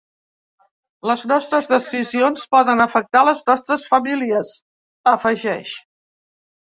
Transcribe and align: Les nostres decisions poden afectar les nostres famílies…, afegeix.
Les 1.09 1.25
nostres 1.31 1.67
decisions 1.73 2.47
poden 2.55 2.81
afectar 2.85 3.21
les 3.27 3.43
nostres 3.49 3.83
famílies…, 3.91 4.55
afegeix. 5.13 5.75